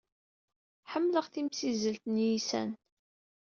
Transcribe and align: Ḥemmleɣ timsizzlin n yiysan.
Ḥemmleɣ 0.91 1.25
timsizzlin 1.27 2.15
n 2.19 2.23
yiysan. 2.25 2.71